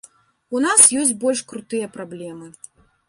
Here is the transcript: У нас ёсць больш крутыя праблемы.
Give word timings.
У 0.59 0.61
нас 0.65 0.81
ёсць 1.01 1.13
больш 1.25 1.43
крутыя 1.51 1.91
праблемы. 1.99 2.47